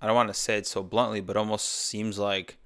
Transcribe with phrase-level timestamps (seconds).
[0.00, 2.58] I don't want to say it so bluntly, but almost seems like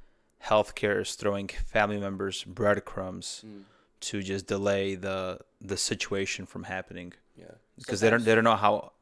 [0.44, 3.62] healthcare is throwing family members breadcrumbs Mm.
[4.00, 7.44] to just delay the the situation from happening Yeah.
[7.78, 8.92] because they don't they don't know how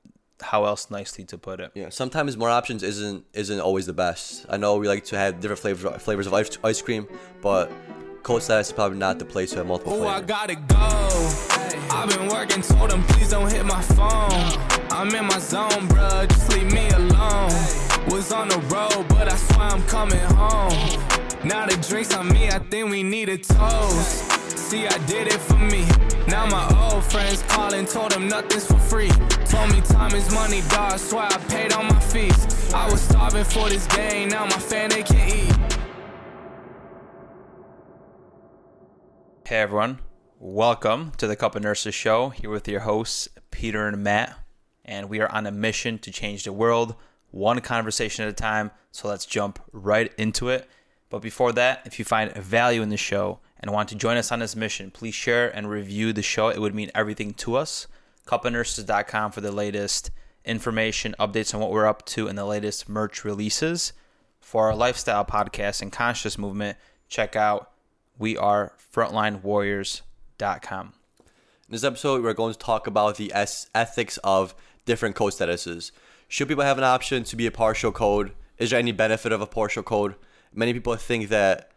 [0.43, 1.71] how else nicely to put it.
[1.75, 4.47] Yeah, sometimes more options isn't isn't always the best.
[4.49, 7.07] I know we like to have different flavors flavors of ice, ice cream,
[7.43, 7.71] but
[8.23, 10.87] code status is probably not the place to have multiple Oh, I gotta go.
[11.93, 14.31] I've been working, told them please don't hit my phone.
[14.99, 17.51] I'm in my zone, bruh, just leave me alone.
[18.09, 20.73] Was on the road, but I swear I'm coming home.
[21.45, 24.59] Now the drinks on me, I think we need a toast.
[24.59, 25.87] See, I did it for me.
[26.27, 29.11] Now my old friends calling, told them nothing's for free.
[29.47, 30.99] Told me time is money, dog.
[30.99, 32.73] Swear I paid all my fees.
[32.73, 35.55] I was starving for this game, now my family can eat.
[39.47, 40.01] Hey everyone,
[40.39, 42.31] welcome to the Cup of Nurses show.
[42.31, 44.37] Here with your hosts Peter and Matt,
[44.85, 46.95] and we are on a mission to change the world,
[47.31, 48.71] one conversation at a time.
[48.93, 50.69] So let's jump right into it.
[51.09, 54.31] But before that, if you find value in the show and want to join us
[54.31, 56.49] on this mission, please share and review the show.
[56.49, 57.87] It would mean everything to us.
[58.27, 60.11] CupofNurses.com for the latest
[60.45, 63.93] information, updates on what we're up to, and the latest merch releases.
[64.39, 67.71] For our lifestyle podcast and conscious movement, check out
[68.19, 70.93] we are frontlinewarriors.com.
[71.19, 74.55] In this episode, we're going to talk about the ethics of
[74.87, 75.91] different code statuses.
[76.31, 78.31] Should people have an option to be a partial code?
[78.57, 80.15] Is there any benefit of a partial code?
[80.55, 81.73] Many people think that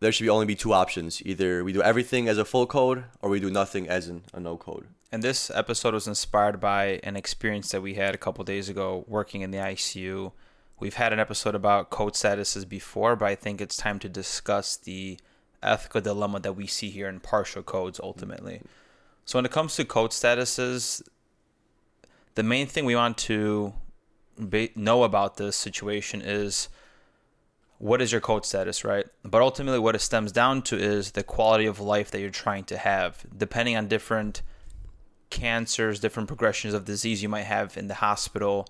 [0.00, 3.04] there should be only be two options: either we do everything as a full code,
[3.22, 4.88] or we do nothing as an, a no code.
[5.10, 9.06] And this episode was inspired by an experience that we had a couple days ago
[9.08, 10.32] working in the ICU.
[10.78, 14.76] We've had an episode about code statuses before, but I think it's time to discuss
[14.76, 15.18] the
[15.62, 18.60] ethical dilemma that we see here in partial codes ultimately.
[19.24, 21.00] So, when it comes to code statuses,
[22.34, 23.72] the main thing we want to
[24.48, 26.68] be, know about this situation is
[27.78, 29.06] what is your code status, right?
[29.24, 32.64] But ultimately, what it stems down to is the quality of life that you're trying
[32.64, 34.42] to have, depending on different
[35.30, 38.66] cancers, different progressions of disease you might have in the hospital.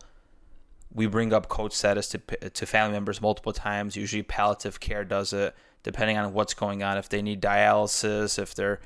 [0.92, 3.96] We bring up code status to to family members multiple times.
[3.96, 6.98] Usually, palliative care does it, depending on what's going on.
[6.98, 8.80] If they need dialysis, if they're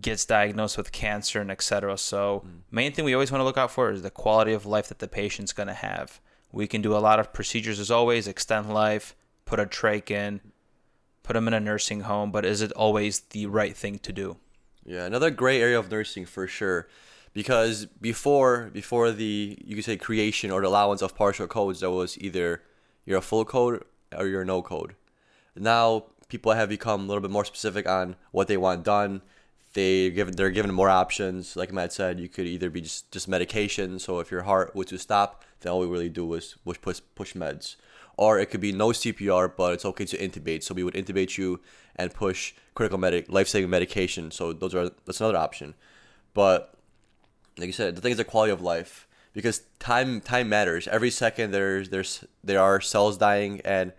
[0.00, 1.98] gets diagnosed with cancer, and etc.
[1.98, 2.60] So, mm.
[2.70, 4.98] main thing we always want to look out for is the quality of life that
[4.98, 6.20] the patient's going to have.
[6.52, 9.14] We can do a lot of procedures as always, extend life,
[9.44, 10.40] put a trach in,
[11.22, 14.36] put them in a nursing home, but is it always the right thing to do?
[14.84, 16.88] Yeah, another gray area of nursing for sure,
[17.32, 21.90] because before before the you could say creation or the allowance of partial codes, there
[21.90, 22.62] was either
[23.04, 23.84] you're a full code
[24.16, 24.96] or you're no code.
[25.54, 29.22] Now people have become a little bit more specific on what they want done.
[29.72, 31.56] They given they're given more options.
[31.56, 33.98] Like Matt said, you could either be just just medication.
[33.98, 37.00] So if your heart was to stop, then all we really do was was push
[37.14, 37.76] push meds,
[38.16, 40.64] or it could be no CPR, but it's okay to intubate.
[40.64, 41.60] So we would intubate you
[41.94, 44.32] and push critical medic life saving medication.
[44.32, 45.74] So those are that's another option.
[46.34, 46.74] But
[47.56, 50.88] like you said, the thing is the quality of life because time time matters.
[50.88, 53.92] Every second there's there's there are cells dying and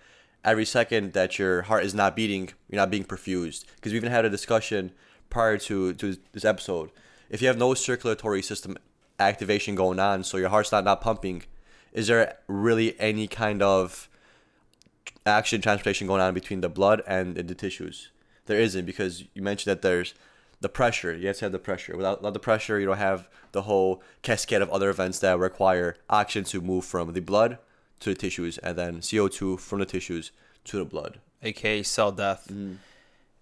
[0.44, 3.66] every second that your heart is not beating, you're not being perfused.
[3.76, 4.92] Because we even had a discussion
[5.32, 6.92] prior to to this episode.
[7.30, 8.78] If you have no circulatory system
[9.20, 11.44] activation going on, so your heart's not not pumping,
[11.94, 14.08] is there really any kind of
[15.26, 18.12] action transportation going on between the blood and the tissues?
[18.46, 20.14] There isn't because you mentioned that there's
[20.62, 21.16] the pressure.
[21.16, 21.98] You have to have the pressure.
[21.98, 25.98] Without, without the pressure, you don't have the whole cascade of other events that require
[26.10, 27.58] oxygen to move from the blood
[28.02, 30.32] to the tissues and then CO2 from the tissues
[30.66, 31.20] to the blood.
[31.44, 32.48] aka cell death.
[32.52, 32.78] Mm.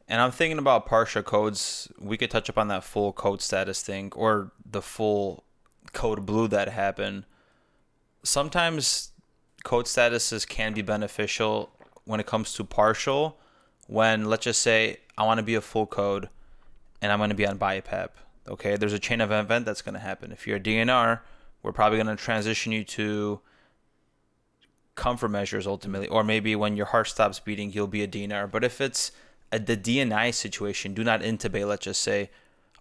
[0.09, 1.87] And I'm thinking about partial codes.
[1.99, 5.43] We could touch upon that full code status thing or the full
[5.93, 7.25] code blue that happened.
[8.23, 9.11] Sometimes
[9.63, 11.69] code statuses can be beneficial
[12.05, 13.37] when it comes to partial.
[13.85, 16.29] When let's just say I want to be a full code
[17.03, 18.09] and I'm going to be on BiPAP.
[18.47, 20.31] Okay, there's a chain of event that's going to happen.
[20.31, 21.19] If you're a DNR,
[21.61, 23.41] we're probably going to transition you to
[24.95, 28.49] comfort measures ultimately, or maybe when your heart stops beating, you'll be a DNR.
[28.49, 29.11] But if it's
[29.51, 31.67] Uh, the DNI situation, do not intubate.
[31.67, 32.29] Let's just say,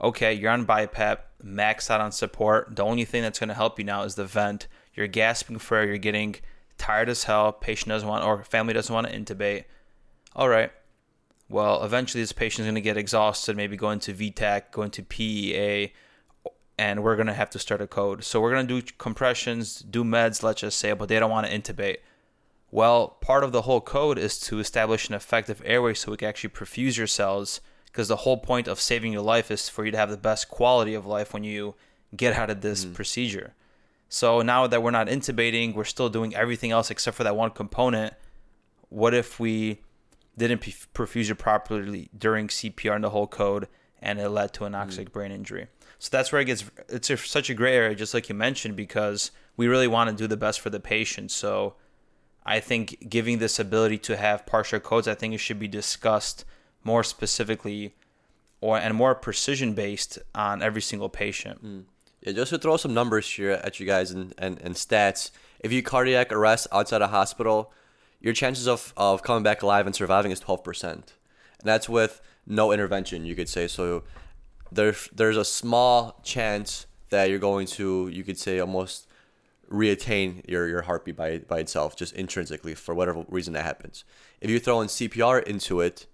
[0.01, 2.77] okay, you're on BiPAP, max out on support.
[2.77, 4.67] The only thing that's going to help you now is the vent.
[4.95, 5.87] You're gasping for air.
[5.87, 6.37] You're getting
[6.77, 7.53] tired as hell.
[7.53, 9.65] Patient doesn't want, or family doesn't want to intubate.
[10.37, 10.71] All right.
[11.49, 15.93] Well, eventually this patient's going to get exhausted, maybe go into V-tach, go into PEA,
[16.79, 18.23] and we're going to have to start a code.
[18.23, 21.47] So we're going to do compressions, do meds, let's just say, but they don't want
[21.47, 21.99] to intubate.
[22.71, 26.29] Well, part of the whole code is to establish an effective airway so we can
[26.29, 29.91] actually perfuse your cells because the whole point of saving your life is for you
[29.91, 31.75] to have the best quality of life when you
[32.15, 32.95] get out of this mm.
[32.95, 33.55] procedure.
[34.09, 37.51] So now that we're not intubating, we're still doing everything else except for that one
[37.51, 38.15] component.
[38.89, 39.81] What if we
[40.37, 40.63] didn't
[40.95, 43.69] perfuse it properly during CPR and the whole code
[44.01, 44.81] and it led to an mm.
[44.81, 45.69] oxic brain injury?
[45.99, 46.65] So that's where it gets.
[46.89, 50.17] It's a, such a gray area, just like you mentioned, because we really want to
[50.17, 51.31] do the best for the patient.
[51.31, 51.75] So
[52.45, 56.45] I think giving this ability to have partial codes, I think it should be discussed
[56.85, 57.95] more specifically
[58.61, 61.61] or and more precision based on every single patient.
[61.61, 61.81] Hmm.
[62.23, 65.31] Yeah, just to throw some numbers here at you guys and, and, and stats.
[65.61, 67.73] If you cardiac arrest outside a hospital,
[68.21, 70.83] your chances of, of coming back alive and surviving is 12%.
[70.83, 71.05] And
[71.63, 73.69] that's with no intervention, you could say.
[73.69, 74.03] So
[74.73, 79.08] there, there's a small chance that you're going to, you could say, almost
[79.71, 84.05] reattain your, your heartbeat by, by itself, just intrinsically, for whatever reason that happens.
[84.41, 86.07] If you throw in CPR into it,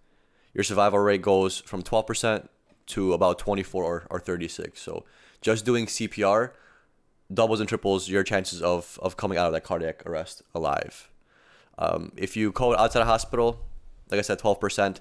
[0.52, 2.48] your survival rate goes from 12%
[2.86, 4.80] to about 24 or, or 36.
[4.80, 5.04] So
[5.40, 6.52] just doing CPR
[7.32, 11.10] doubles and triples your chances of, of coming out of that cardiac arrest alive.
[11.78, 13.60] Um, if you code outside a hospital,
[14.10, 15.00] like I said, 12%.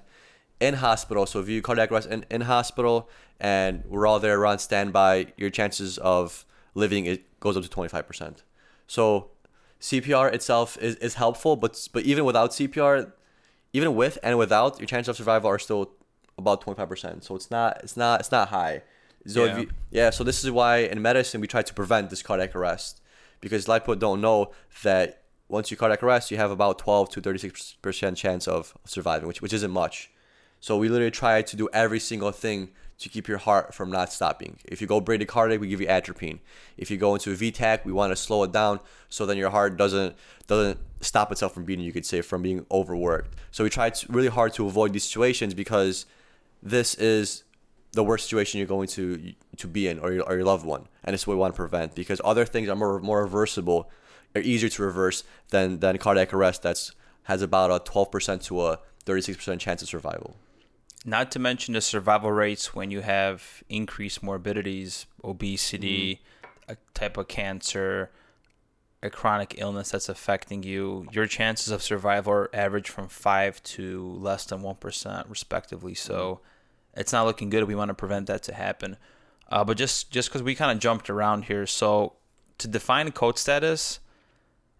[0.60, 3.08] In hospital, so if you cardiac arrest in, in hospital
[3.40, 8.38] and we're all there around standby, your chances of living it goes up to 25%.
[8.88, 9.30] So
[9.80, 13.12] CPR itself is, is helpful, but but even without CPR,
[13.72, 15.92] even with and without, your chances of survival are still
[16.42, 17.22] about 25%.
[17.22, 18.82] So it's not it's not it's not high.
[19.26, 19.52] So Yeah.
[19.52, 22.52] if you, yeah, so this is why in medicine we try to prevent this cardiac
[22.56, 23.00] arrest
[23.40, 24.52] because a lot of people don't know
[24.82, 25.06] that
[25.48, 29.40] once you cardiac arrest, you have about 12 to 36 percent chance of surviving, which
[29.42, 30.10] which isn't much.
[30.60, 34.12] So we literally try to do every single thing to keep your heart from not
[34.12, 34.58] stopping.
[34.64, 36.38] If you go bradycardic, we give you atropine.
[36.76, 39.50] If you go into a V-tach, we want to slow it down so then your
[39.50, 41.84] heart doesn't doesn't stop itself from beating.
[41.84, 43.34] You could say from being overworked.
[43.50, 46.06] So we try to, really hard to avoid these situations because
[46.62, 47.44] this is
[47.92, 50.88] the worst situation you're going to to be in or your, or your loved one
[51.04, 53.88] and it's what we want to prevent because other things are more more reversible
[54.34, 56.92] are easier to reverse than than cardiac arrest that's
[57.24, 60.36] has about a 12% to a 36% chance of survival
[61.04, 66.22] Not to mention the survival rates when you have increased morbidities, obesity,
[66.66, 68.10] a type of cancer,
[69.02, 71.06] a chronic illness that's affecting you.
[71.12, 75.92] Your chances of survival are average from 5 to less than 1% respectively.
[75.92, 76.40] So
[76.94, 77.64] it's not looking good.
[77.64, 78.96] We want to prevent that to happen.
[79.50, 82.14] Uh, but just just because we kind of jumped around here, so
[82.56, 84.00] to define code status,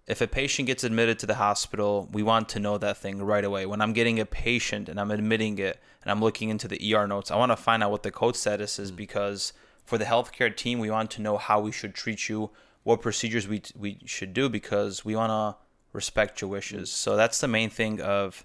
[0.07, 3.45] if a patient gets admitted to the hospital, we want to know that thing right
[3.45, 3.67] away.
[3.67, 7.07] When I'm getting a patient and I'm admitting it and I'm looking into the ER
[7.07, 9.53] notes, I want to find out what the code status is because
[9.85, 12.51] for the healthcare team, we want to know how we should treat you,
[12.83, 15.57] what procedures we we should do because we want to
[15.93, 16.91] respect your wishes.
[16.91, 18.45] So that's the main thing of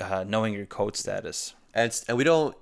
[0.00, 1.54] uh, knowing your code status.
[1.74, 2.56] and and we don't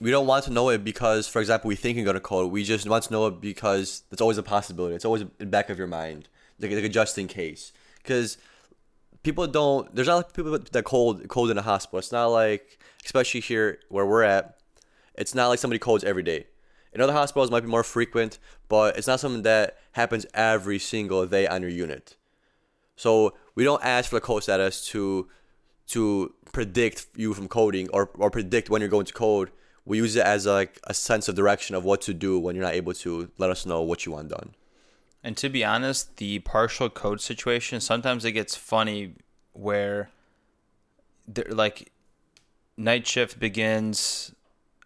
[0.00, 2.50] we don't want to know it because for example we think you're going to code
[2.50, 5.46] we just want to know it because it's always a possibility it's always in the
[5.46, 6.28] back of your mind
[6.58, 7.72] like, like a just in case
[8.02, 8.36] because
[9.22, 12.78] people don't there's not like people that cold cold in a hospital it's not like
[13.04, 14.58] especially here where we're at
[15.14, 16.46] it's not like somebody codes every day
[16.92, 18.38] in other hospitals it might be more frequent
[18.68, 22.16] but it's not something that happens every single day on your unit
[22.96, 25.28] so we don't ask for the code status to
[25.88, 29.50] to predict you from coding or, or predict when you're going to code.
[29.84, 32.64] We use it as like a sense of direction of what to do when you're
[32.64, 34.54] not able to let us know what you want done.
[35.24, 39.14] And to be honest, the partial code situation sometimes it gets funny
[39.52, 40.10] where
[41.28, 41.92] there like
[42.76, 44.34] night shift begins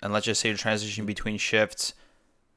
[0.02, 1.94] and let's just say you're transitioning between shifts,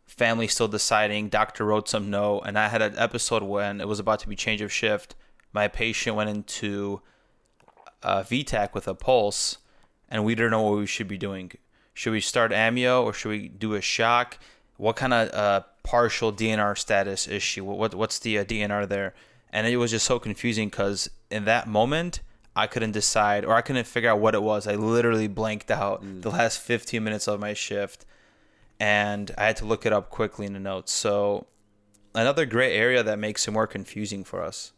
[0.06, 4.00] family still deciding, doctor wrote some note, and I had an episode when it was
[4.00, 5.15] about to be change of shift.
[5.54, 7.01] My patient went into
[8.04, 9.58] a V-tach with a pulse,
[10.10, 11.51] and we didn't know what we should be doing.
[11.94, 14.38] Should we start amio or should we do a shock?
[14.77, 17.64] What kind of uh, partial DNR status issue.
[17.64, 19.14] What, what what's the uh, DNR there?
[19.52, 22.22] And it was just so confusing because in that moment
[22.56, 24.68] I couldn't decide or I couldn't figure out what it was.
[24.68, 28.06] I literally blanked out the last 15 minutes of my shift,
[28.80, 30.92] and I had to look it up quickly in the notes.
[30.92, 31.48] So
[32.14, 34.74] another gray area that makes it more confusing for us.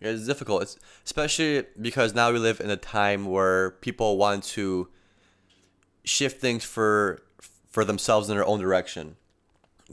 [0.00, 4.44] Yeah, It's difficult, it's, especially because now we live in a time where people want
[4.44, 4.88] to
[6.04, 7.20] shift things for
[7.70, 9.16] for themselves in their own direction.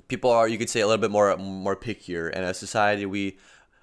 [0.07, 3.37] People are, you could say, a little bit more more pickier, and as society, we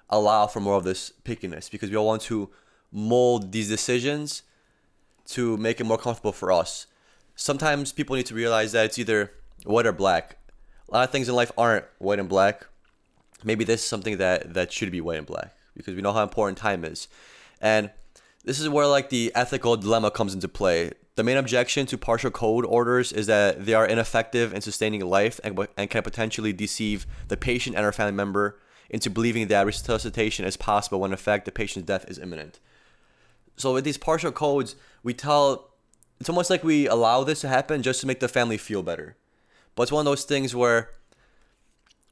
[0.09, 2.49] allow for more of this pickiness because we all want to
[2.91, 4.43] mold these decisions
[5.25, 6.85] to make it more comfortable for us.
[7.35, 9.31] Sometimes people need to realize that it's either
[9.63, 10.37] white or black.
[10.89, 12.67] A lot of things in life aren't white and black.
[13.43, 16.23] Maybe this is something that that should be white and black because we know how
[16.23, 17.07] important time is.
[17.59, 17.89] And
[18.43, 20.91] this is where like the ethical dilemma comes into play.
[21.15, 25.39] The main objection to partial code orders is that they are ineffective in sustaining life
[25.43, 30.45] and, and can potentially deceive the patient and our family member into believing that resuscitation
[30.45, 32.59] is possible when in fact the patient's death is imminent.
[33.57, 35.69] So with these partial codes, we tell
[36.19, 39.15] it's almost like we allow this to happen just to make the family feel better.
[39.75, 40.91] But it's one of those things where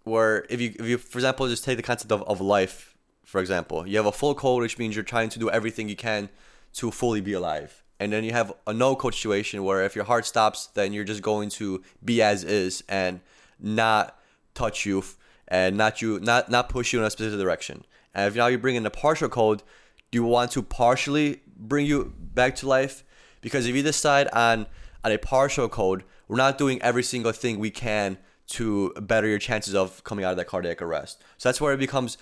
[0.04, 3.42] where if you if you for example just take the concept of, of life, for
[3.42, 6.30] example, you have a full code which means you're trying to do everything you can
[6.74, 7.84] to fully be alive.
[8.02, 11.04] And then you have a no code situation where if your heart stops, then you're
[11.04, 13.20] just going to be as is and
[13.60, 14.18] not
[14.56, 15.04] touch you
[15.48, 17.86] and not you not not push you in a specific direction.
[18.16, 19.62] And if now you bring in a partial code,
[20.10, 23.04] do you want to partially bring you back to life?
[23.40, 24.66] Because if you decide on
[25.04, 28.18] on a partial code, we're not doing every single thing we can
[28.48, 31.22] to better your chances of coming out of that cardiac arrest.
[31.38, 32.18] So that's where it becomes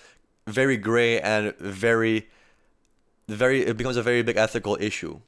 [0.46, 2.28] very gray and very
[3.28, 5.20] very it becomes a very big ethical issue.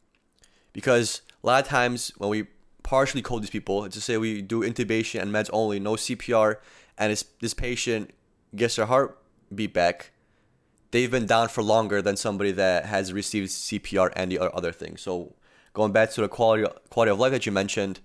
[0.72, 2.46] Because a lot of times when we
[2.82, 6.56] partially code these people, to say we do intubation and meds only, no CPR,
[6.98, 8.10] and this patient
[8.54, 10.12] gets their heartbeat back,
[10.90, 15.00] they've been down for longer than somebody that has received CPR and the other things.
[15.00, 15.34] So
[15.72, 18.00] going back to the quality quality of life that you mentioned,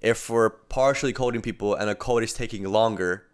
[0.00, 3.26] if we're partially coding people and a code is taking longer,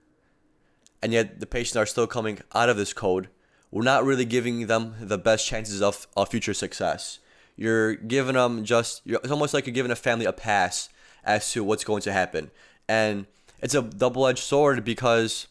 [1.03, 3.29] and yet the patients are still coming out of this code,
[3.71, 7.19] we're not really giving them the best chances of, of future success.
[7.57, 10.89] You're giving them just, it's almost like you're giving a family a pass
[11.25, 12.51] as to what's going to happen.
[12.89, 13.27] And
[13.61, 15.47] it's a double edged sword because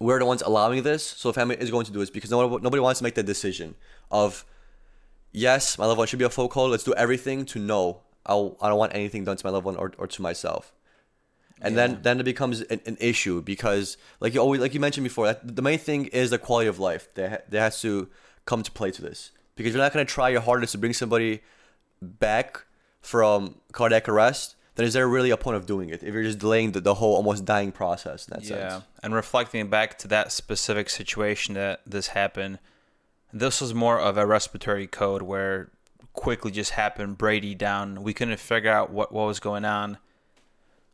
[0.00, 1.04] we're the ones allowing this.
[1.04, 3.22] So the family is going to do this because nobody, nobody wants to make the
[3.22, 3.74] decision
[4.10, 4.44] of,
[5.32, 6.70] yes, my loved one should be a full code.
[6.70, 9.76] Let's do everything to know I'll, I don't want anything done to my loved one
[9.76, 10.72] or, or to myself.
[11.60, 11.86] And yeah.
[11.86, 15.26] then, then it becomes an, an, issue because, like you always, like you mentioned before,
[15.26, 18.08] that the main thing is the quality of life that that has to
[18.44, 19.30] come to play to this.
[19.56, 21.42] Because you're not going to try your hardest to bring somebody
[22.00, 22.64] back
[23.00, 26.38] from cardiac arrest, then is there really a point of doing it if you're just
[26.38, 28.68] delaying the, the whole almost dying process in that yeah.
[28.68, 28.84] sense?
[29.02, 32.58] And reflecting back to that specific situation that this happened,
[33.32, 35.70] this was more of a respiratory code where
[36.12, 38.02] quickly just happened, Brady down.
[38.02, 39.98] We couldn't figure out what, what was going on.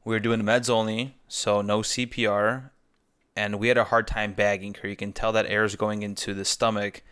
[0.05, 2.71] We were doing meds only, so no CPR,
[3.37, 4.89] and we had a hard time bagging her.
[4.89, 7.03] You can tell that air is going into the stomach.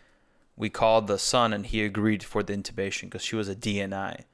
[0.61, 4.25] We called the son, and he agreed for the intubation because she was a DNI.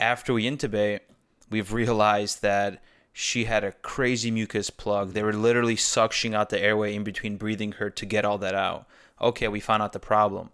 [0.00, 1.00] After we intubate,
[1.50, 2.82] we've realized that
[3.12, 5.12] she had a crazy mucus plug.
[5.12, 8.54] They were literally suctioning out the airway in between breathing her to get all that
[8.54, 8.86] out.
[9.20, 10.48] Okay, we found out the problem.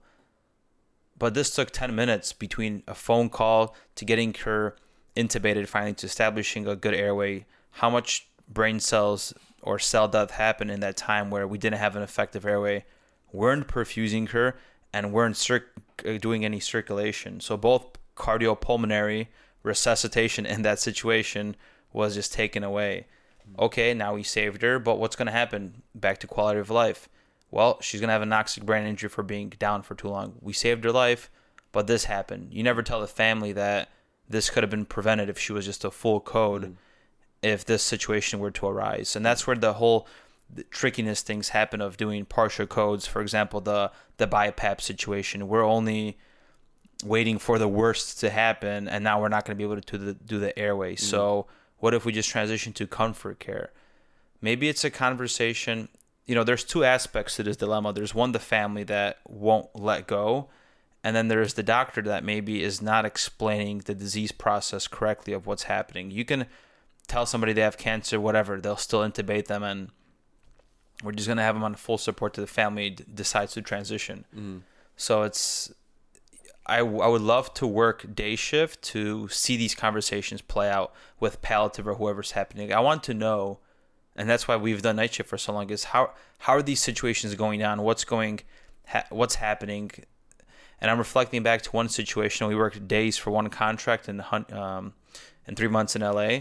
[1.17, 4.75] But this took 10 minutes between a phone call to getting her
[5.17, 7.47] intubated, finally to establishing a good airway.
[7.75, 11.95] How much brain cells or cell death happened in that time where we didn't have
[11.95, 12.85] an effective airway,
[13.33, 14.57] weren't perfusing her,
[14.93, 15.67] and weren't cir-
[16.07, 17.41] uh, doing any circulation.
[17.41, 19.29] So both cardiopulmonary
[19.63, 21.57] resuscitation in that situation
[21.93, 23.07] was just taken away.
[23.59, 25.83] Okay, now we saved her, but what's going to happen?
[25.95, 27.09] Back to quality of life
[27.51, 30.35] well, she's gonna have anoxic brain injury for being down for too long.
[30.41, 31.31] We saved her life,
[31.73, 32.49] but this happened.
[32.53, 33.89] You never tell the family that
[34.29, 36.75] this could have been prevented if she was just a full code, mm.
[37.43, 40.07] if this situation were to arise, and that's where the whole
[40.71, 43.07] trickiness things happen of doing partial codes.
[43.07, 45.49] For example, the the BiPAP situation.
[45.49, 46.19] We're only
[47.05, 49.99] waiting for the worst to happen, and now we're not going to be able to
[49.99, 50.95] do the, do the airway.
[50.95, 51.01] Mm.
[51.01, 51.47] So,
[51.79, 53.73] what if we just transition to comfort care?
[54.43, 55.89] Maybe it's a conversation
[56.31, 57.93] you know, there's two aspects to this dilemma.
[57.93, 60.49] There's one, the family that won't let go,
[61.03, 65.49] and then there's the doctor that maybe is not explaining the disease process correctly of
[65.49, 66.13] what's happening.
[66.13, 66.47] You can
[67.09, 69.89] tell somebody they have cancer, whatever, they'll still intubate them, and
[71.03, 74.25] we're just gonna have them on full support to the family decides to transition.
[74.37, 74.63] Mm.
[74.97, 75.73] So it's
[76.67, 81.43] I, I would love to work day shift to see these conversations play out with
[81.43, 82.73] palliative or whoever's happening.
[82.73, 83.59] I want to know
[84.17, 85.71] and that's why we've done night shift for so long.
[85.71, 87.83] Is how how are these situations going on?
[87.83, 88.41] What's going,
[88.87, 89.91] ha- what's happening?
[90.81, 92.47] And I'm reflecting back to one situation.
[92.47, 94.95] We worked days for one contract in um,
[95.47, 96.41] in three months in LA.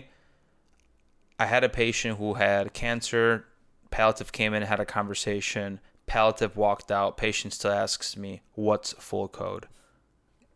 [1.39, 3.45] I had a patient who had cancer.
[3.91, 5.79] Palliative came in, and had a conversation.
[6.05, 7.17] Palliative walked out.
[7.17, 9.67] Patient still asks me, "What's full code?"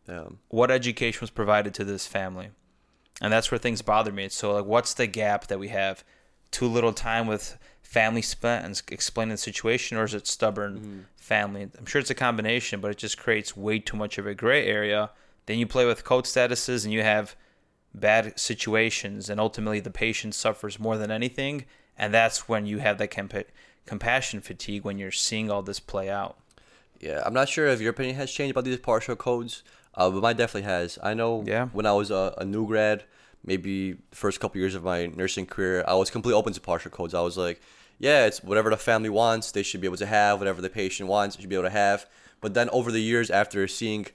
[0.07, 2.49] Um, what education was provided to this family?
[3.21, 4.27] And that's where things bother me.
[4.29, 6.03] So, like, what's the gap that we have?
[6.53, 10.99] too little time with family spent and explaining the situation, or is it stubborn mm-hmm.
[11.17, 11.67] family?
[11.77, 14.65] I'm sure it's a combination, but it just creates way too much of a gray
[14.65, 15.09] area.
[15.47, 17.35] Then you play with code statuses and you have
[17.93, 21.65] bad situations, and ultimately the patient suffers more than anything.
[22.03, 23.45] And that's when you have that compa-
[23.85, 26.37] compassion fatigue when you're seeing all this play out.
[26.99, 29.63] Yeah, I'm not sure if your opinion has changed about these partial codes.
[29.95, 30.99] Uh, but mine definitely has.
[31.01, 31.67] I know Yeah.
[31.67, 33.03] when I was a, a new grad,
[33.45, 36.91] maybe the first couple years of my nursing career, I was completely open to partial
[36.91, 37.13] codes.
[37.13, 37.61] I was like,
[37.99, 40.39] yeah, it's whatever the family wants, they should be able to have.
[40.39, 42.05] Whatever the patient wants, they should be able to have.
[42.41, 44.07] But then over the years, after seeing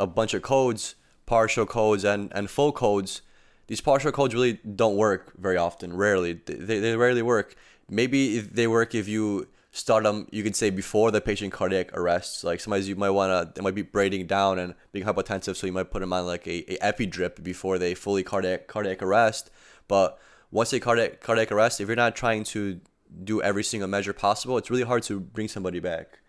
[0.00, 3.22] a bunch of codes, partial codes and, and full codes,
[3.66, 5.96] these partial codes really don't work very often.
[5.96, 7.56] Rarely, they, they rarely work.
[7.88, 12.44] Maybe they work if you start them, you could say before the patient cardiac arrests.
[12.44, 15.72] Like sometimes you might wanna, they might be braiding down and being hypotensive, so you
[15.72, 19.50] might put them on like a, a epi drip before they fully cardiac cardiac arrest.
[19.88, 20.18] But
[20.50, 22.80] once they cardiac cardiac arrest, if you're not trying to
[23.24, 26.20] do every single measure possible, it's really hard to bring somebody back.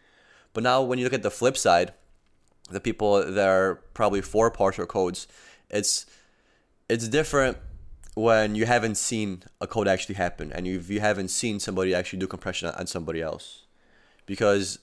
[0.54, 1.94] But now when you look at the flip side,
[2.72, 5.28] the people that are probably for partial codes,
[5.70, 6.06] it's
[6.90, 7.58] it's different
[8.16, 12.20] when you haven't seen a code actually happen and you you haven't seen somebody actually
[12.20, 13.66] do compression on somebody else,
[14.26, 14.80] because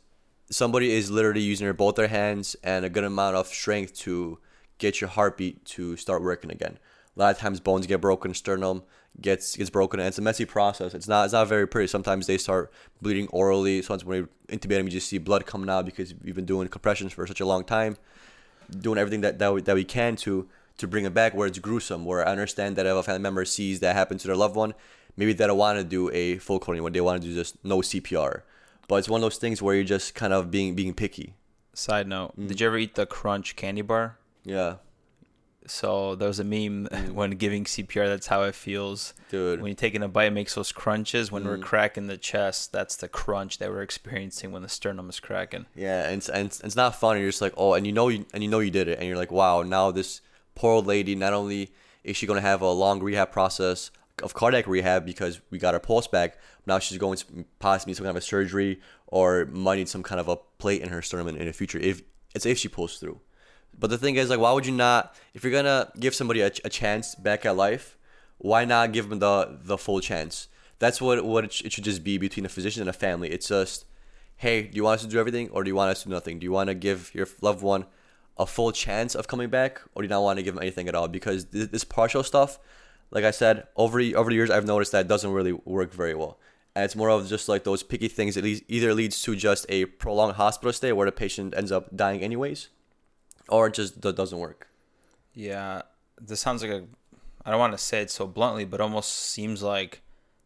[0.50, 4.38] somebody is literally using their, both their hands and a good amount of strength to
[4.78, 6.78] get your heartbeat to start working again.
[7.16, 8.82] A lot of times bones get broken, sternum
[9.20, 10.94] gets gets broken, and it's a messy process.
[10.94, 11.86] It's not it's not very pretty.
[11.86, 13.80] Sometimes they start bleeding orally.
[13.82, 16.68] Sometimes when you intubate them, you just see blood coming out because we've been doing
[16.68, 17.96] compressions for such a long time,
[18.80, 20.48] doing everything that that we, that we can to
[20.78, 21.34] to bring it back.
[21.34, 22.04] Where it's gruesome.
[22.04, 24.74] Where I understand that if a family member sees that happen to their loved one,
[25.16, 26.82] maybe they don't want to do a full coding.
[26.82, 28.42] When they want to do just no CPR.
[28.88, 31.34] But it's one of those things where you're just kind of being being picky.
[31.74, 32.48] Side note: Mm.
[32.48, 34.18] Did you ever eat the Crunch candy bar?
[34.44, 34.76] Yeah,
[35.66, 38.08] So there was a meme when giving CPR.
[38.08, 39.30] That's how it feels, Mm.
[39.30, 39.60] dude.
[39.60, 41.30] When you're taking a bite, it makes those crunches.
[41.30, 41.46] When Mm.
[41.46, 45.66] we're cracking the chest, that's the crunch that we're experiencing when the sternum is cracking.
[45.76, 47.18] Yeah, and it's, and it's, it's not fun.
[47.18, 49.06] You're just like, oh, and you know, you, and you know you did it, and
[49.06, 50.20] you're like, wow, now this
[50.54, 51.14] poor old lady.
[51.14, 51.72] Not only
[52.04, 53.90] is she gonna have a long rehab process
[54.22, 57.96] of cardiac rehab because we got her pulse back, now she's going to possibly need
[57.96, 61.02] some kind of a surgery or might need some kind of a plate in her
[61.02, 62.02] sternum in, in the future if
[62.34, 63.20] it's if she pulls through.
[63.78, 65.14] But the thing is, like, why would you not?
[65.34, 67.96] If you're gonna give somebody a, a chance back at life,
[68.38, 70.48] why not give them the the full chance?
[70.78, 73.30] That's what what it, sh- it should just be between a physician and a family.
[73.30, 73.86] It's just,
[74.36, 76.14] hey, do you want us to do everything, or do you want us to do
[76.14, 76.38] nothing?
[76.38, 77.86] Do you want to give your loved one
[78.38, 80.88] a full chance of coming back, or do you not want to give them anything
[80.88, 81.08] at all?
[81.08, 82.58] Because this, this partial stuff,
[83.10, 86.38] like I said, over over the years, I've noticed that doesn't really work very well.
[86.74, 89.66] And it's more of just like those picky things that leads, either leads to just
[89.68, 92.68] a prolonged hospital stay where the patient ends up dying anyways,
[93.50, 94.68] or it just do- doesn't work.
[95.34, 95.82] Yeah,
[96.20, 96.84] this sounds like a.
[97.44, 100.00] I don't want to say it so bluntly, but almost seems like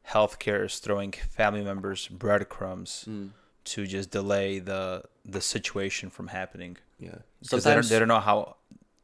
[0.09, 3.27] healthcare is throwing family members breadcrumbs Hmm.
[3.67, 6.77] To just delay the the situation from happening.
[6.99, 7.17] Yeah.
[7.43, 8.57] Because they don't, they don't know how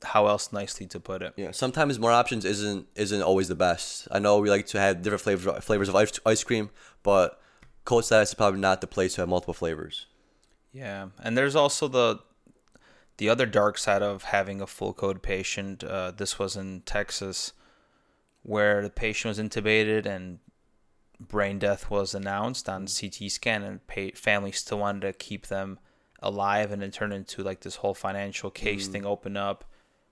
[0.05, 1.35] how else nicely to put it.
[1.37, 4.09] Yeah, sometimes more options isn't isn't always the best.
[4.11, 6.71] I know we like to have different flavors flavors of ice, ice cream,
[7.03, 7.41] but
[7.85, 10.07] code status is probably not the place to have multiple flavors.
[10.73, 12.21] Yeah, and there's also the
[13.19, 15.85] the other dark side of having a full code patient.
[15.85, 17.53] Uh, this was in Texas,
[18.43, 20.39] where the patient was intubated and
[21.29, 23.25] brain death was announced on mm-hmm.
[23.25, 25.79] CT scan, and pa- family still wanted to keep them
[26.21, 28.93] alive, and it turned into like this whole financial case mm-hmm.
[28.93, 29.65] thing opened up,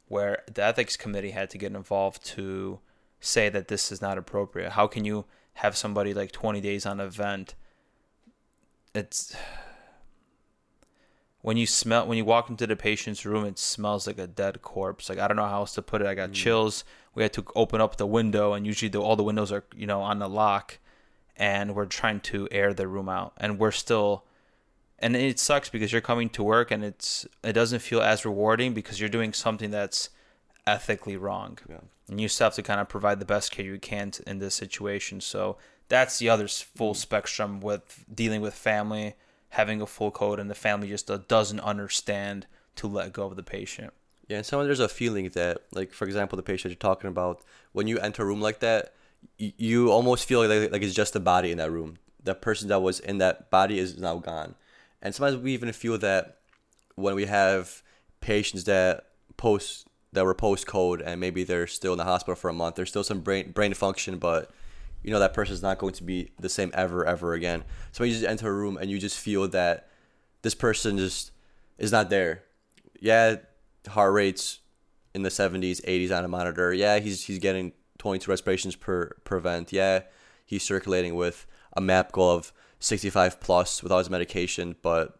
[0.09, 2.81] where the ethics committee had to get involved to
[3.21, 4.73] say that this is not appropriate.
[4.73, 7.55] How can you have somebody like 20 days on a vent?
[8.95, 9.37] It's
[11.43, 14.63] when you smell when you walk into the patient's room it smells like a dead
[14.63, 15.09] corpse.
[15.09, 16.07] Like i don't know how else to put it.
[16.07, 16.35] I got mm.
[16.35, 16.85] chills.
[17.15, 19.87] We had to open up the window and usually the, all the windows are you
[19.87, 20.79] know on the lock
[21.41, 23.33] and we're trying to air the room out.
[23.39, 24.25] And we're still
[24.99, 28.75] and it sucks because you're coming to work and it's it doesn't feel as rewarding
[28.75, 30.11] because you're doing something that's
[30.67, 31.59] ethically wrong.
[31.69, 31.79] Yeah.
[32.09, 34.39] and you still have to kind of provide the best care you can t- in
[34.39, 35.21] this situation.
[35.23, 35.57] So
[35.89, 39.15] that's the other full spectrum with dealing with family
[39.55, 43.37] having a full code and the family just uh, doesn't understand to let go of
[43.37, 43.93] the patient.
[44.29, 47.43] Yeah, and sometimes there's a feeling that, like for example, the patient you're talking about,
[47.73, 48.95] when you enter a room like that,
[49.39, 51.99] you almost feel like like it's just a body in that room.
[52.23, 54.55] The person that was in that body is now gone,
[55.01, 56.39] and sometimes we even feel that
[56.97, 57.83] when we have
[58.21, 59.07] patients that
[59.37, 62.77] post that were post code and maybe they're still in the hospital for a month,
[62.77, 64.51] there's still some brain brain function, but
[65.03, 67.65] you know that person is not going to be the same ever ever again.
[67.93, 69.89] So you just enter a room and you just feel that
[70.43, 71.33] this person just
[71.79, 72.43] is not there.
[73.01, 73.37] Yeah,
[73.89, 74.61] heart rates
[75.15, 76.73] in the 70s, 80s on a monitor.
[76.73, 79.73] Yeah, he's he's getting 22 respirations per per vent.
[79.73, 80.01] Yeah,
[80.45, 85.19] he's circulating with a map goal of 65 plus without his medication, but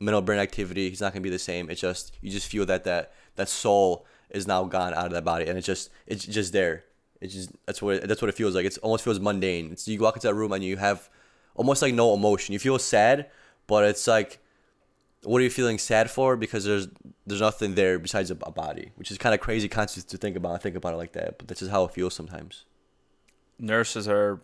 [0.00, 1.68] minimal brain activity, he's not gonna be the same.
[1.68, 5.24] It's just you just feel that that that soul is now gone out of that
[5.24, 6.84] body, and it's just it's just there.
[7.20, 8.64] It's just that's what it, that's what it feels like.
[8.64, 9.72] It almost feels mundane.
[9.72, 11.10] It's you walk into that room and you have
[11.54, 12.52] almost like no emotion.
[12.52, 13.30] You feel sad,
[13.66, 14.38] but it's like
[15.24, 16.36] what are you feeling sad for?
[16.36, 16.88] Because there's
[17.26, 20.36] there's nothing there besides a, a body, which is kind of crazy concept to think
[20.36, 20.54] about.
[20.54, 22.64] I think about it like that, but this is how it feels sometimes.
[23.58, 24.40] Nurses are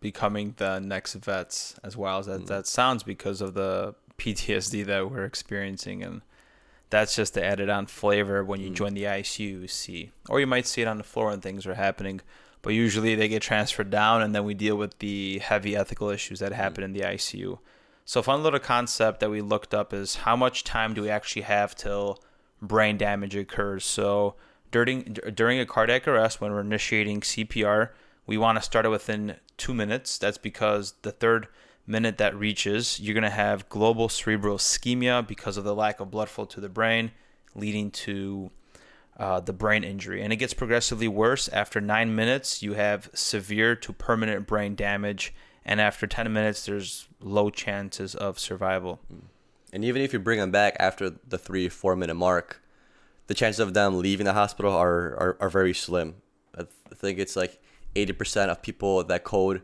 [0.00, 2.46] becoming the next vets, as well as that, mm.
[2.46, 6.22] that sounds because of the PTSD that we're experiencing, and
[6.88, 8.74] that's just the added on flavor when you mm.
[8.74, 9.62] join the ICU.
[9.62, 12.20] You see, or you might see it on the floor when things are happening.
[12.62, 16.38] But usually they get transferred down, and then we deal with the heavy ethical issues
[16.38, 16.86] that happen mm.
[16.86, 17.58] in the ICU.
[18.04, 21.42] So, fun little concept that we looked up is how much time do we actually
[21.42, 22.22] have till
[22.60, 23.84] brain damage occurs?
[23.84, 24.34] So,
[24.70, 27.90] during during a cardiac arrest, when we're initiating CPR,
[28.26, 30.18] we want to start it within two minutes.
[30.18, 31.48] That's because the third
[31.86, 36.10] minute that reaches, you're going to have global cerebral ischemia because of the lack of
[36.10, 37.10] blood flow to the brain,
[37.54, 38.50] leading to
[39.16, 40.22] uh, the brain injury.
[40.22, 41.48] And it gets progressively worse.
[41.48, 45.34] After nine minutes, you have severe to permanent brain damage.
[45.64, 49.00] And after 10 minutes, there's low chances of survival.
[49.12, 49.22] Mm.
[49.72, 52.62] And even if you bring them back after the three four minute mark,
[53.26, 56.16] the chances of them leaving the hospital are are, are very slim.
[56.56, 57.58] I think it's like
[57.96, 59.62] eighty percent of people that code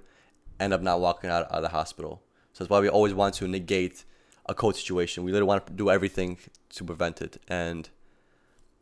[0.58, 2.22] end up not walking out of the hospital.
[2.54, 4.04] So that's why we always want to negate
[4.46, 5.24] a code situation.
[5.24, 6.38] We literally want to do everything
[6.70, 7.40] to prevent it.
[7.46, 7.88] And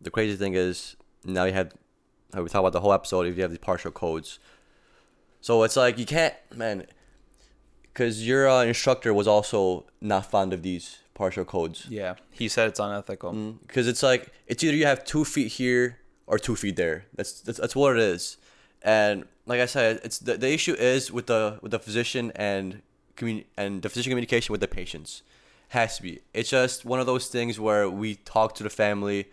[0.00, 1.74] the crazy thing is now you have
[2.34, 3.26] we talk about the whole episode.
[3.26, 4.38] If you have these partial codes,
[5.40, 6.86] so it's like you can't, man,
[7.96, 11.86] because your uh, instructor was also not fond of these partial codes.
[11.88, 13.32] Yeah, he said it's unethical.
[13.66, 17.06] Because it's like it's either you have two feet here or two feet there.
[17.14, 18.36] That's that's, that's what it is.
[18.82, 22.82] And like I said, it's the, the issue is with the with the physician and
[23.16, 25.22] commun- and the physician communication with the patients
[25.68, 26.20] has to be.
[26.34, 29.28] It's just one of those things where we talk to the family.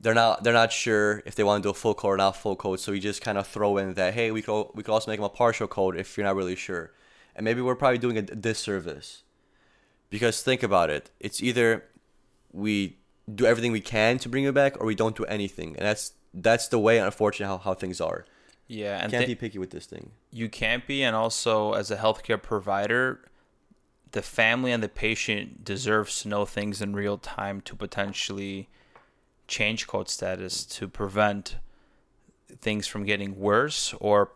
[0.00, 2.36] They're not they're not sure if they want to do a full code or not
[2.36, 4.92] full code, so we just kind of throw in that hey we could we could
[4.92, 6.92] also make them a partial code if you're not really sure,
[7.38, 9.22] and maybe we're probably doing a disservice.
[10.10, 11.84] Because think about it, it's either
[12.52, 12.98] we
[13.34, 16.12] do everything we can to bring you back, or we don't do anything, and that's
[16.34, 18.24] that's the way, unfortunately, how, how things are.
[18.66, 20.10] Yeah, and Can't thi- be picky with this thing.
[20.30, 23.20] you can't be, and also as a healthcare provider,
[24.12, 28.68] the family and the patient deserves to know things in real time to potentially
[29.46, 31.56] change code status to prevent
[32.60, 34.32] things from getting worse or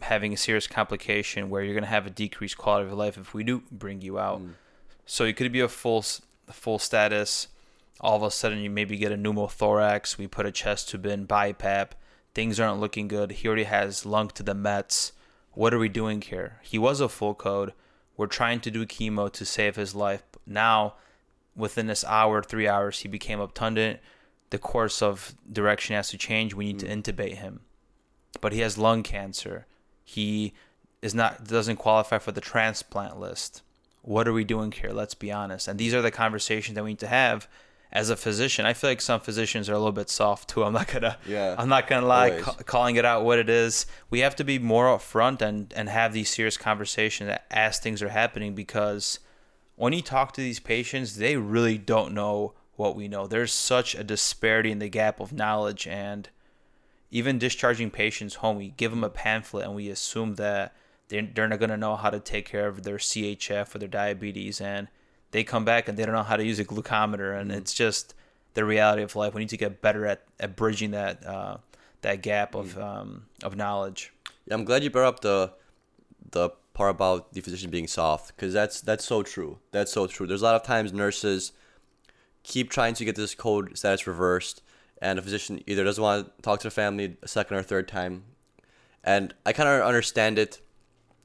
[0.00, 3.34] having a serious complication where you're going to have a decreased quality of life if
[3.34, 4.40] we do bring you out.
[4.40, 4.52] Mm.
[5.06, 6.04] So it could be a full
[6.50, 7.48] full status.
[8.00, 10.16] All of a sudden, you maybe get a pneumothorax.
[10.16, 11.90] We put a chest tube in, BiPAP.
[12.34, 13.32] Things aren't looking good.
[13.32, 15.12] He already has lung to the Mets.
[15.52, 16.60] What are we doing here?
[16.62, 17.74] He was a full code.
[18.16, 20.22] We're trying to do chemo to save his life.
[20.46, 20.94] Now,
[21.54, 24.00] within this hour, three hours, he became obtundant.
[24.50, 26.54] The course of direction has to change.
[26.54, 27.02] We need to mm.
[27.02, 27.60] intubate him
[28.40, 29.66] but he has lung cancer.
[30.10, 30.54] He
[31.02, 33.62] is not doesn't qualify for the transplant list.
[34.02, 34.90] What are we doing here?
[34.90, 35.68] Let's be honest.
[35.68, 37.46] And these are the conversations that we need to have
[37.92, 38.66] as a physician.
[38.66, 40.64] I feel like some physicians are a little bit soft too.
[40.64, 41.16] I'm not gonna.
[41.26, 41.54] Yeah.
[41.56, 43.86] I'm not gonna lie, ca- calling it out what it is.
[44.10, 48.08] We have to be more upfront and and have these serious conversations as things are
[48.08, 49.20] happening because
[49.76, 53.28] when you talk to these patients, they really don't know what we know.
[53.28, 56.28] There's such a disparity in the gap of knowledge and
[57.10, 60.74] even discharging patients home, we give them a pamphlet and we assume that
[61.08, 63.88] they're, they're not going to know how to take care of their CHF or their
[63.88, 64.60] diabetes.
[64.60, 64.88] And
[65.32, 67.38] they come back and they don't know how to use a glucometer.
[67.38, 68.14] And it's just
[68.54, 69.34] the reality of life.
[69.34, 71.58] We need to get better at, at bridging that uh,
[72.02, 74.12] that gap of um, of knowledge.
[74.46, 75.52] Yeah, I'm glad you brought up the
[76.30, 79.58] the part about the physician being soft because that's that's so true.
[79.70, 80.26] That's so true.
[80.26, 81.52] There's a lot of times nurses
[82.42, 84.62] keep trying to get this code status reversed,
[85.00, 87.88] and a physician either doesn't want to talk to the family a second or third
[87.88, 88.24] time.
[89.02, 90.60] And I kind of understand it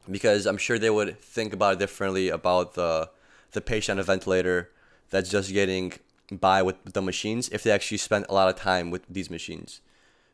[0.09, 3.09] because I'm sure they would think about it differently about the
[3.51, 4.71] the patient on a ventilator
[5.09, 5.93] that's just getting
[6.31, 9.81] by with the machines if they actually spent a lot of time with these machines.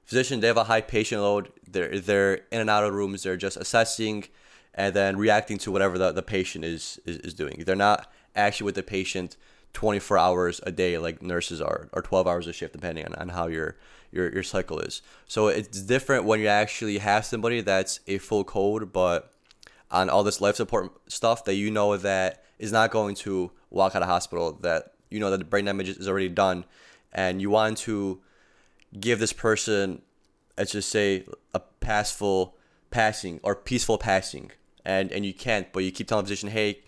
[0.06, 1.52] Physician they have a high patient load.
[1.68, 3.24] They're they're in and out of rooms.
[3.24, 4.26] They're just assessing
[4.74, 7.64] and then reacting to whatever the, the patient is, is is doing.
[7.66, 9.36] They're not actually with the patient
[9.74, 13.30] 24 hours a day like nurses are or 12 hours a shift depending on, on
[13.30, 13.78] how your
[14.12, 15.02] your your cycle is.
[15.28, 19.32] So it's different when you actually have somebody that's a full code but
[19.90, 23.96] on all this life support stuff that you know that is not going to walk
[23.96, 26.66] out of hospital that you know that the brain damage is already done
[27.14, 28.22] and you want to
[29.00, 30.02] give this person
[30.58, 32.56] let's just say a passful
[32.90, 34.52] passing or peaceful passing
[34.86, 36.80] and and you can't but you keep telling the physician hey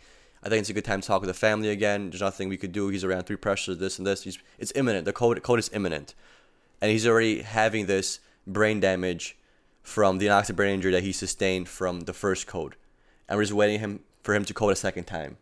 [0.44, 2.10] i think it's a good time to talk with the family again.
[2.10, 2.90] There's nothing we could do.
[2.90, 4.24] He's around three pressures this and this.
[4.24, 5.06] He's, it's imminent.
[5.06, 6.16] The code code is imminent.
[6.82, 9.38] And he's already having this brain damage
[9.82, 12.76] from the anoxic brain injury that he sustained from the first code
[13.28, 15.38] and we're just waiting him for him to code a second time.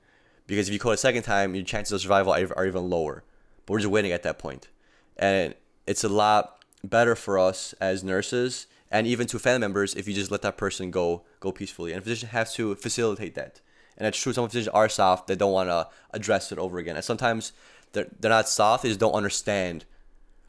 [0.48, 3.24] Because if you code a second time, your chances of survival are, are even lower.
[3.66, 4.70] But we're just waiting at that point,
[5.18, 5.54] and
[5.86, 10.14] it's a lot better for us as nurses and even to family members if you
[10.14, 11.94] just let that person go go peacefully.
[11.94, 13.62] And physicians have to facilitate that.
[14.02, 16.96] And it's true, some physicians are soft; they don't want to address it over again.
[16.96, 17.54] And sometimes
[17.92, 19.86] they're, they're not soft; they just don't understand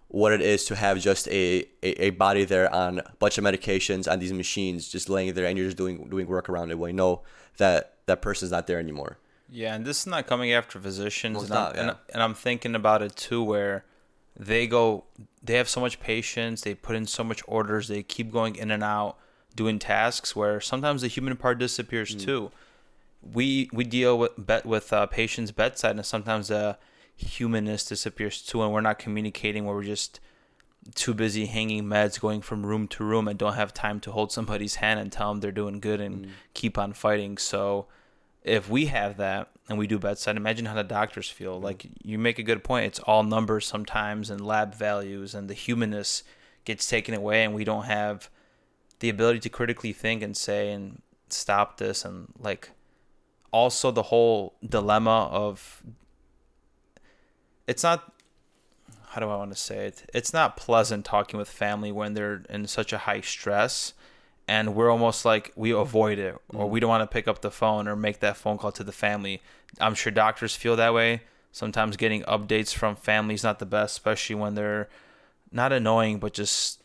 [0.09, 3.45] what it is to have just a, a, a body there on a bunch of
[3.45, 6.79] medications on these machines just laying there and you're just doing doing work around it
[6.79, 7.21] when you know
[7.59, 9.19] that that person's not there anymore.
[9.51, 11.35] Yeah, and this is not coming after physicians.
[11.35, 13.85] Well, it's and, I'm, not, and, and I'm thinking about it too, where
[14.35, 15.05] they go,
[15.43, 18.71] they have so much patience, they put in so much orders, they keep going in
[18.71, 19.19] and out
[19.55, 22.25] doing tasks where sometimes the human part disappears Mm.
[22.25, 22.51] too.
[23.23, 26.79] We we deal with bet with uh, patients bedside, and sometimes the
[27.17, 29.65] humanness disappears too, and we're not communicating.
[29.65, 30.21] Where we're just
[30.95, 34.33] too busy hanging meds, going from room to room, and don't have time to hold
[34.33, 37.39] somebody's hand and tell them they're doing good and keep on fighting.
[37.39, 37.87] So,
[38.43, 41.61] if we have that and we do bedside, imagine how the doctors feel.
[41.61, 42.87] Like you make a good point.
[42.87, 46.25] It's all numbers sometimes and lab values, and the humanness
[46.65, 48.29] gets taken away, and we don't have
[48.99, 52.71] the ability to critically think and say and stop this, and like
[53.53, 55.83] also the whole dilemma of
[57.67, 58.13] it's not
[59.13, 60.11] how do I want to say it?
[60.15, 63.93] It's not pleasant talking with family when they're in such a high stress
[64.49, 67.51] and we're almost like we avoid it or we don't want to pick up the
[67.51, 69.43] phone or make that phone call to the family.
[69.79, 71.23] I'm sure doctors feel that way.
[71.53, 74.89] Sometimes getting updates from family is not the best, especially when they're
[75.53, 76.83] not annoying but just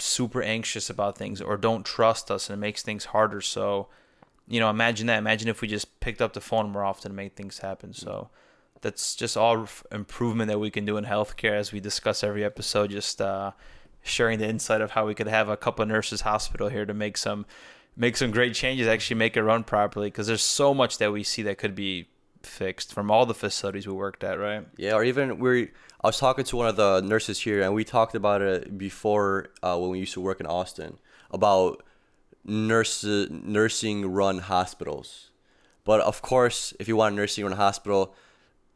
[0.00, 3.40] super anxious about things or don't trust us and it makes things harder.
[3.40, 3.86] So,
[4.48, 5.18] you know, imagine that.
[5.18, 7.92] Imagine if we just picked up the phone more often to make things happen.
[7.92, 8.30] So,
[8.80, 12.90] that's just all improvement that we can do in healthcare as we discuss every episode
[12.90, 13.52] just uh,
[14.02, 16.94] sharing the insight of how we could have a couple of nurses hospital here to
[16.94, 17.46] make some
[17.96, 21.24] make some great changes actually make it run properly because there's so much that we
[21.24, 22.08] see that could be
[22.42, 25.70] fixed from all the facilities we worked at right Yeah, or even we
[26.02, 29.48] I was talking to one of the nurses here, and we talked about it before
[29.64, 30.98] uh, when we used to work in Austin
[31.32, 31.82] about
[32.48, 35.30] nurse nursing run hospitals.
[35.84, 38.14] But of course, if you want a nursing run hospital,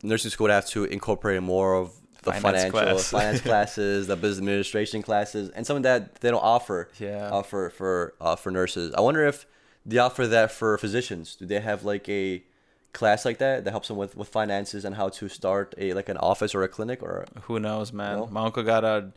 [0.03, 3.11] nursing school would have to incorporate more of the Finance financial class.
[3.11, 6.89] finance classes, the business administration classes, and some of that they don't offer.
[6.99, 7.29] Yeah.
[7.31, 9.47] Uh, for for uh, for nurses, I wonder if
[9.85, 11.35] they offer that for physicians.
[11.35, 12.45] Do they have like a
[12.93, 16.09] class like that that helps them with, with finances and how to start a like
[16.11, 18.27] an office or a clinic or who knows man No.
[18.27, 19.13] my uncle got a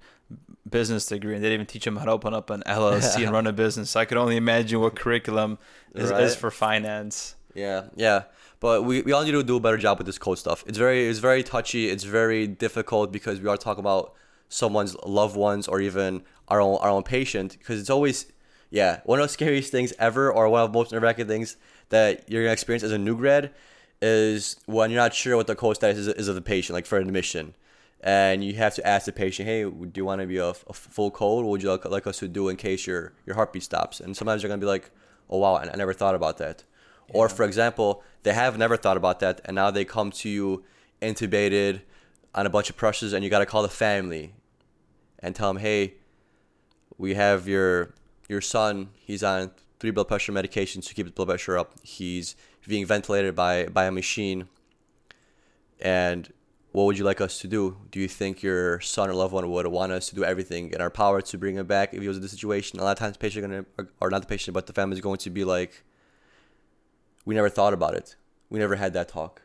[0.70, 3.32] business degree and they didn't even teach him how to open up an llc and
[3.38, 5.58] run a business so i could only imagine what curriculum
[5.94, 6.24] is, Right.
[6.24, 8.24] is for finance Yeah, yeah.
[8.60, 10.64] But we, we all need to do a better job with this code stuff.
[10.68, 11.84] It's very it's very touchy.
[11.94, 14.14] It's very difficult because we are talking about
[14.50, 17.50] someone's loved ones or even our own our own patient.
[17.60, 18.18] Because it's always
[18.72, 21.56] yeah one of the scariest things ever or one of the most nerve wracking things
[21.90, 23.52] that you're gonna experience as a new grad
[24.02, 26.86] is when you're not sure what the code status is, is of the patient, like
[26.86, 27.56] for admission.
[28.02, 30.74] And you have to ask the patient, "Hey, do you want to be a, a
[30.74, 31.44] full code?
[31.44, 34.16] What would you like, like us to do in case your your heartbeat stops?" And
[34.16, 34.92] sometimes they're gonna be like,
[35.30, 36.64] "Oh wow, I, I never thought about that."
[37.10, 40.64] Or for example, they have never thought about that, and now they come to you
[41.02, 41.82] intubated
[42.34, 44.34] on a bunch of pressures, and you got to call the family
[45.20, 45.96] and tell them, "Hey,
[46.98, 47.94] we have your
[48.28, 48.90] your son.
[48.96, 51.74] He's on three blood pressure medications to keep his blood pressure up.
[51.84, 52.36] He's
[52.68, 54.48] being ventilated by by a machine.
[55.80, 56.32] And
[56.72, 57.78] what would you like us to do?
[57.92, 60.82] Do you think your son or loved one would want us to do everything in
[60.82, 62.80] our power to bring him back if he was in this situation?
[62.80, 65.02] A lot of times, patient are gonna, or- not the patient, but the family is
[65.02, 65.84] going to be like,
[67.26, 68.16] "We never thought about it.
[68.50, 69.42] We never had that talk,"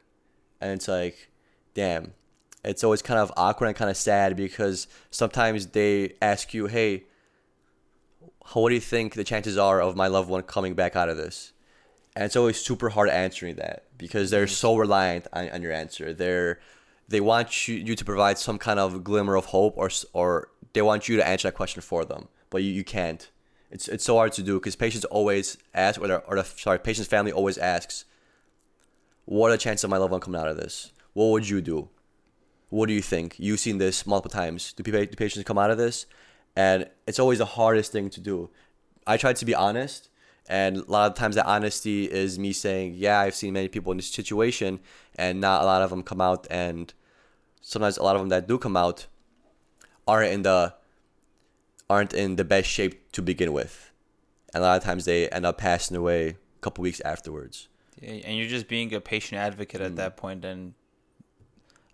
[0.61, 1.31] and it's like,
[1.75, 2.14] damn.
[2.62, 7.05] It's always kind of awkward and kind of sad because sometimes they ask you, "Hey,
[8.53, 11.16] what do you think the chances are of my loved one coming back out of
[11.16, 11.53] this?
[12.16, 14.50] And it's always super hard answering that because they're mm.
[14.50, 16.12] so reliant on, on your answer.
[16.12, 16.61] They're
[17.09, 20.83] they want you, you to provide some kind of glimmer of hope or or they
[20.83, 23.31] want you to answer that question for them, but you, you can't.
[23.70, 26.79] It's it's so hard to do because patients always ask or the, or the sorry
[26.79, 28.05] patient's family always asks,
[29.24, 30.92] what are the chances of my loved one coming out of this?
[31.12, 31.88] What would you do?
[32.68, 33.37] What do you think?
[33.38, 34.72] You've seen this multiple times.
[34.72, 36.07] Do, people, do patients come out of this?
[36.57, 38.51] And it's always the hardest thing to do.
[39.07, 40.09] I try to be honest,
[40.49, 43.93] and a lot of times that honesty is me saying, "Yeah, I've seen many people
[43.93, 44.81] in this situation,
[45.17, 46.93] and not a lot of them come out." And
[47.61, 49.07] sometimes a lot of them that do come out
[50.07, 50.75] aren't in the
[51.89, 53.91] aren't in the best shape to begin with,
[54.55, 57.69] and a lot of times they end up passing away a couple weeks afterwards.
[58.01, 59.87] Yeah, and you're just being a patient advocate Mm.
[59.87, 60.75] at that point and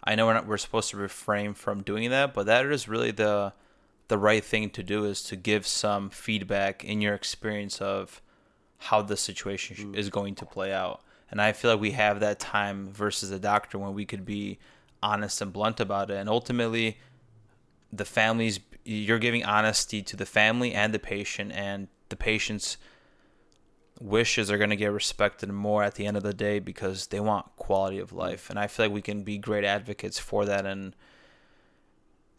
[0.04, 3.10] i know we're not we're supposed to refrain from doing that but that is really
[3.10, 3.52] the
[4.08, 8.22] the right thing to do is to give some feedback in your experience of
[8.78, 9.96] how the situation sh mm.
[9.96, 13.38] is going to play out And I feel like we have that time versus the
[13.38, 14.58] doctor when we could be
[15.02, 16.16] honest and blunt about it.
[16.16, 16.98] And ultimately,
[17.92, 22.76] the families, you're giving honesty to the family and the patient, and the patient's
[24.00, 27.20] wishes are going to get respected more at the end of the day because they
[27.20, 28.18] want quality of mm.
[28.18, 28.50] life.
[28.50, 30.94] And I feel like we can be great advocates for that and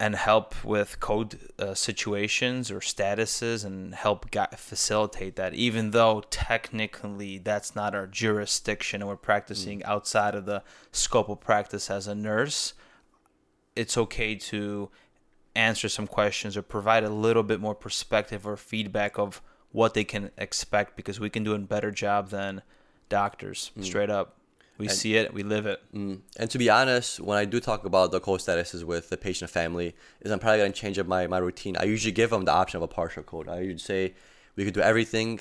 [0.00, 6.22] and help with code uh, situations or statuses and help gu- facilitate that even though
[6.30, 9.84] technically that's not our jurisdiction and we're practicing mm.
[9.86, 12.74] outside of the scope of practice as a nurse
[13.74, 14.88] it's okay to
[15.56, 20.04] answer some questions or provide a little bit more perspective or feedback of what they
[20.04, 22.62] can expect because we can do a better job than
[23.08, 23.84] doctors mm.
[23.84, 24.37] straight up
[24.78, 25.82] we and, see it, we live it.
[25.92, 29.16] Mm, and to be honest, when I do talk about the code statuses with the
[29.16, 31.76] patient family, is I'm probably gonna change up my, my routine.
[31.76, 33.48] I usually give them the option of a partial code.
[33.48, 34.14] I usually say
[34.54, 35.40] we could do everything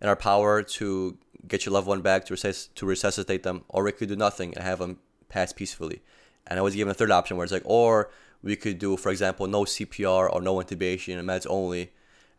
[0.00, 1.16] in our power to
[1.48, 4.54] get your loved one back to resusc- to resuscitate them, or we could do nothing
[4.54, 4.98] and have them
[5.30, 6.02] pass peacefully.
[6.46, 8.10] And I was given a third option where it's like, or
[8.42, 11.92] we could do, for example, no CPR or no intubation and meds only.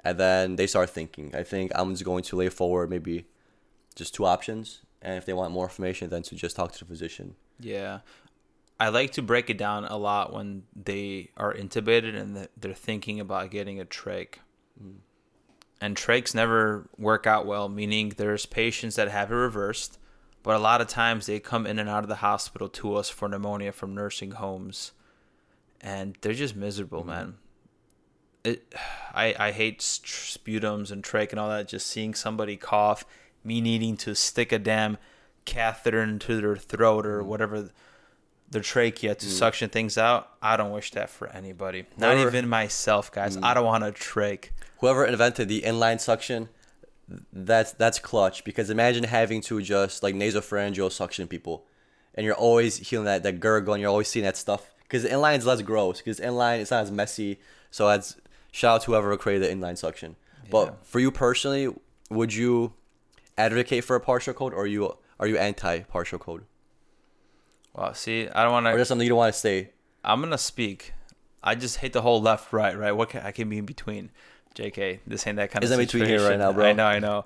[0.03, 1.35] And then they start thinking.
[1.35, 3.25] I think I'm just going to lay forward maybe
[3.95, 6.85] just two options and if they want more information, then to just talk to the
[6.85, 7.35] physician.
[7.59, 7.99] Yeah.
[8.79, 13.19] I like to break it down a lot when they are intubated and they're thinking
[13.19, 14.35] about getting a trach.
[14.81, 14.97] Mm.
[15.79, 19.99] And trachs never work out well, meaning there's patients that have it reversed,
[20.41, 23.09] but a lot of times they come in and out of the hospital to us
[23.09, 24.93] for pneumonia from nursing homes,
[25.79, 27.09] and they're just miserable, mm-hmm.
[27.09, 27.35] man.
[28.43, 28.73] It,
[29.13, 31.67] I I hate sputums and trach and all that.
[31.67, 33.05] Just seeing somebody cough
[33.47, 34.97] me needing to stick a damn
[35.45, 37.25] catheter into their throat or mm.
[37.25, 37.69] whatever
[38.49, 39.29] their trachea to mm.
[39.29, 40.29] suction things out.
[40.41, 41.85] I don't wish that for anybody.
[41.97, 43.37] Not even myself, guys.
[43.37, 43.43] Mm.
[43.43, 44.49] I don't want a trach.
[44.79, 46.49] Whoever invented the inline suction,
[47.31, 51.65] that's that's clutch because imagine having to just like nasopharyngeal suction people,
[52.13, 55.37] and you're always feeling that that gurgle and you're always seeing that stuff because inline
[55.37, 57.39] is less gross because inline it's not as messy.
[57.71, 58.17] So that's
[58.51, 60.15] shout out to whoever created the inline suction.
[60.43, 60.49] Yeah.
[60.51, 61.73] But for you personally,
[62.09, 62.73] would you
[63.37, 66.45] advocate for a partial code, or are you are you anti partial code?
[67.73, 68.71] Well, see, I don't want to.
[68.73, 69.71] Or just something you don't want to say.
[70.03, 70.93] I'm gonna speak.
[71.43, 72.91] I just hate the whole left right right.
[72.91, 74.09] What can, I can be in between.
[74.55, 75.79] Jk, this ain't that kind Is of.
[75.79, 76.65] Is between here right now, bro?
[76.65, 77.25] I know, I know.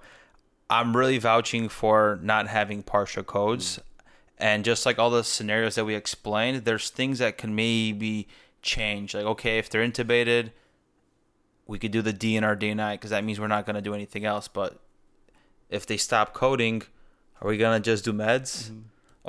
[0.69, 3.81] I'm really vouching for not having partial codes, mm.
[4.37, 8.27] and just like all the scenarios that we explained, there's things that can maybe
[8.61, 9.13] change.
[9.13, 10.51] Like, okay, if they're intubated,
[11.67, 14.49] we could do the DNR DNI because that means we're not gonna do anything else.
[14.49, 14.81] But
[15.71, 16.83] if they stop coding,
[17.41, 18.69] are we gonna just do meds?
[18.69, 18.79] Mm-hmm.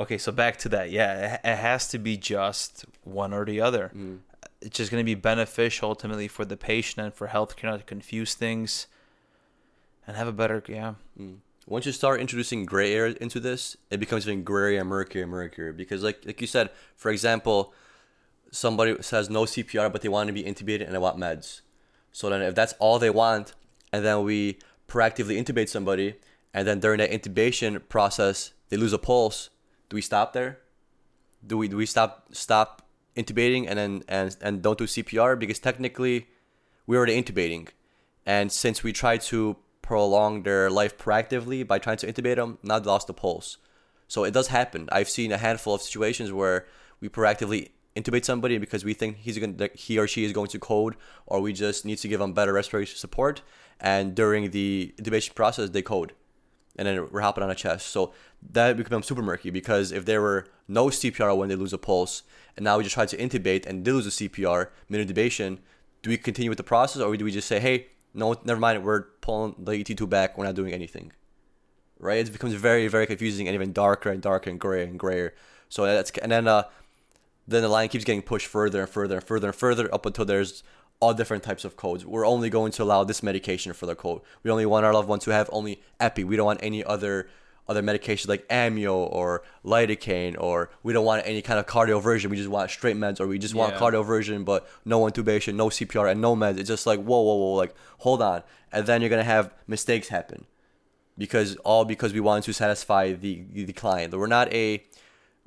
[0.03, 0.91] Okay, so back to that.
[0.91, 3.91] Yeah, it, has to be just one or the other.
[3.95, 4.19] Mm.
[4.61, 8.35] It's just gonna be beneficial ultimately for the patient and for healthcare not to confuse
[8.35, 8.87] things
[10.07, 10.95] and have a better yeah.
[11.19, 11.39] Mm.
[11.67, 15.73] Once you start introducing gray area into this, it becomes even grayer, murkier, murkier.
[15.73, 17.73] Because like like you said, for example,
[18.51, 21.61] somebody says no CPR, but they want to be intubated and they want meds.
[22.11, 23.55] So then, if that's all they want,
[23.93, 26.17] and then we proactively intubate somebody,
[26.55, 29.51] and then during that intubation process they lose a pulse.
[29.89, 30.59] Do we stop there?
[31.47, 32.83] Do we do we stop stop
[33.17, 36.29] intubating and then and and don't do cpr because technically
[36.87, 37.69] we're already intubating.
[38.25, 42.79] And since we try to prolong their life proactively by trying to intubate them now
[42.79, 43.59] they lost the pulse.
[44.09, 44.89] So it does happen.
[44.93, 46.67] I've seen a handful of situations where
[47.01, 50.49] we proactively intubate somebody because we think he's going to, he or she is going
[50.49, 53.43] to code or we just need to give them better respiratory support.
[53.81, 56.13] And during the intubation process they code
[56.77, 57.89] and then we're hopping on a chest.
[57.89, 58.13] So
[58.51, 62.23] that becomes super murky because if there were no CPR when they lose a pulse,
[62.57, 65.59] and now we just try to intubate and they lose a CPR mid intubation,
[66.03, 68.85] do we continue with the process or do we just say, hey, no, never mind,
[68.85, 71.13] we're pulling the ET tube back, we're not doing anything?
[71.99, 72.27] Right?
[72.27, 75.35] It becomes very, very confusing and even darker and darker and grayer and grayer.
[75.69, 76.65] So that's and then uh,
[77.47, 80.25] then the line keeps getting pushed further and further and further and further up until
[80.25, 80.63] there's
[81.03, 82.07] all different types of codes.
[82.07, 84.21] We're only going to allow this medication for the code.
[84.45, 86.23] We only want our loved one to have only epi.
[86.23, 87.29] We don't want any other
[87.69, 92.27] other medications like amio or lidocaine or we don't want any kind of cardioversion.
[92.27, 93.81] We just want straight meds or we just want yeah.
[93.81, 96.59] cardioversion but no intubation, no CPR and no meds.
[96.59, 98.45] It's just like whoa whoa whoa like hold on.
[98.71, 100.47] And then you're gonna have mistakes happen.
[101.19, 104.15] Because all because we want to satisfy the the client.
[104.15, 104.85] We're not a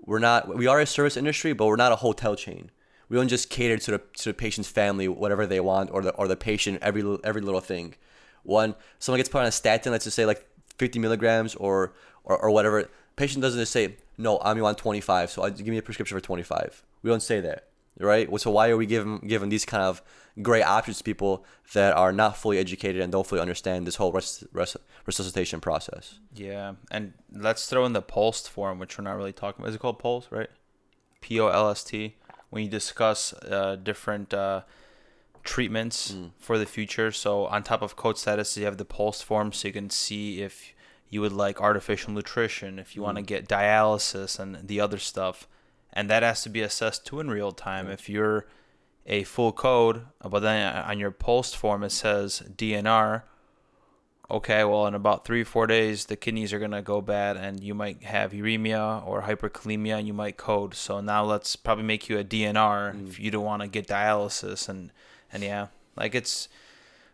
[0.06, 2.72] we're not we are a service industry, but we're not a hotel chain
[3.10, 6.12] we don't just cater to the to the patient's family whatever they want or the
[6.16, 7.96] or the patient every every little thing.
[8.44, 10.46] One someone gets put on a statin, let's just say like
[10.78, 11.94] 50 milligrams or
[12.24, 12.90] or, or whatever.
[13.16, 16.84] Patient doesn't just say no, I'm on 25, so give me a prescription for 25.
[17.04, 17.68] We don't say that.
[18.00, 18.28] right?
[18.40, 20.02] So why are we giving giving these kind of
[20.42, 24.12] great options to people that are not fully educated and don't fully understand this whole
[24.12, 26.20] res- res- resuscitation process?
[26.34, 29.70] Yeah, and let's throw in the POLST form, which we're not really talking about.
[29.70, 30.50] Is it called POLST, right?
[31.22, 32.16] P O L S T.
[32.50, 34.62] When you discuss uh, different uh,
[35.44, 36.32] treatments Mm.
[36.40, 37.12] for the future.
[37.12, 40.42] So on top of code status, you have the POLST form, so you can see
[40.42, 40.74] if
[41.10, 43.28] you would like artificial nutrition, if you want to Mm.
[43.28, 45.48] get dialysis and the other stuff,
[45.94, 47.90] and that has to be assessed too in real time.
[47.90, 48.48] If you're
[49.06, 53.24] a full code, but then on your POLST form it says DNR.
[54.30, 57.76] Okay, well, in about three four days, the kidneys are gonna go bad, and you
[57.76, 60.74] might have uremia or hyperkalemia, and you might code.
[60.74, 63.20] So now let's probably make you a DNR if mm.
[63.20, 64.92] you don't want to get dialysis, and
[65.32, 66.50] and yeah, like it's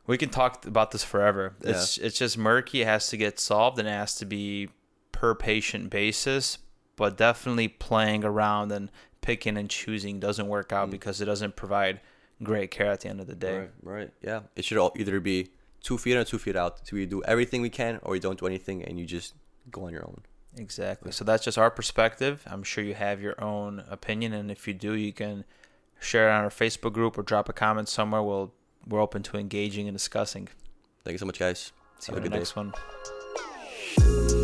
[0.07, 1.55] we can talk about this forever.
[1.61, 2.81] It's it's just murky.
[2.81, 4.69] It has to get solved, and it has to be
[5.11, 6.57] per patient basis.
[6.95, 8.91] But definitely playing around and
[9.21, 10.91] picking and choosing doesn't work out mm.
[10.91, 11.99] because it doesn't provide
[12.43, 13.59] great care at the end of the day.
[13.59, 14.09] Right, right.
[14.21, 14.41] Yeah.
[14.55, 15.49] It should all either be
[15.83, 16.87] two feet in or two feet out.
[16.87, 19.33] So we do everything we can or you don't do anything and you just
[19.69, 20.21] go on your own.
[20.57, 21.11] Exactly.
[21.11, 22.43] So that's just our perspective.
[22.45, 25.45] I'm sure you have your own opinion, and if you do, you can
[25.99, 28.21] share it on our Facebook group or drop a comment somewhere.
[28.21, 28.53] We'll
[28.87, 30.49] we're open to engaging and discussing.
[31.03, 31.71] Thank you so much, guys.
[31.99, 32.39] See you in the good day.
[32.39, 34.40] next one.